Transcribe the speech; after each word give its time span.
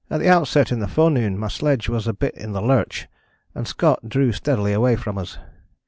At 0.09 0.19
the 0.19 0.29
outset 0.29 0.71
in 0.71 0.79
the 0.79 0.87
forenoon 0.87 1.37
my 1.37 1.47
sledge 1.47 1.87
was 1.87 2.07
a 2.07 2.11
bit 2.13 2.33
in 2.33 2.53
the 2.53 2.61
lurch, 2.63 3.07
and 3.53 3.67
Scott 3.67 4.09
drew 4.09 4.31
steadily 4.31 4.73
away 4.73 4.95
from 4.95 5.19
us. 5.19 5.37